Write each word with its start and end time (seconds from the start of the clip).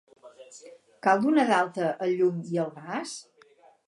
Cal 1.07 1.19
donar 1.25 1.45
d'alta 1.51 1.91
el 2.07 2.13
llum 2.21 2.39
i 2.55 2.59
el 2.65 2.73
gas? 2.79 3.13